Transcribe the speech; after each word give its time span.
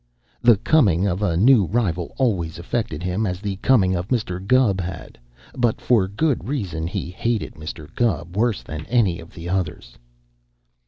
The 0.41 0.57
coming 0.57 1.05
of 1.05 1.21
a 1.21 1.37
new 1.37 1.65
rival 1.65 2.15
always 2.17 2.57
affected 2.57 3.03
him 3.03 3.27
as 3.27 3.39
the 3.39 3.57
coming 3.57 3.95
of 3.95 4.07
Mr. 4.07 4.43
Gubb 4.43 4.81
had, 4.81 5.19
but 5.55 5.79
for 5.79 6.07
good 6.07 6.47
reason 6.47 6.87
he 6.87 7.11
hated 7.11 7.53
Mr. 7.53 7.87
Gubb 7.93 8.35
worse 8.35 8.63
than 8.63 8.87
any 8.87 9.19
of 9.19 9.35
the 9.35 9.47
others. 9.47 9.99